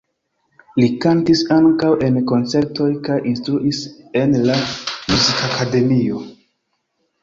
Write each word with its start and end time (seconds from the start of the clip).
Li 0.83 0.87
kantis 1.03 1.43
ankaŭ 1.57 1.91
en 2.07 2.17
koncertoj 2.33 2.89
kaj 3.11 3.21
instruis 3.35 3.85
en 4.25 4.37
la 4.51 4.59
muzikakademio. 4.67 6.29